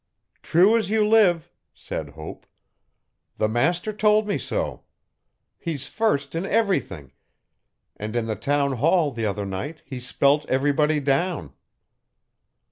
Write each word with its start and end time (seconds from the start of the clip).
'True 0.41 0.75
as 0.75 0.89
you 0.89 1.07
live,' 1.07 1.51
said 1.75 2.09
Hope. 2.17 2.47
'The 3.37 3.47
master 3.47 3.93
told 3.93 4.27
me 4.27 4.35
so. 4.39 4.81
He's 5.59 5.85
first 5.87 6.33
in 6.33 6.43
everything, 6.43 7.11
and 7.97 8.15
in 8.15 8.25
the 8.25 8.35
Town 8.35 8.77
Hall 8.77 9.11
the 9.11 9.27
other 9.27 9.45
night 9.45 9.83
he 9.85 9.99
spelt 9.99 10.49
everybody 10.49 10.99
down.' 10.99 11.53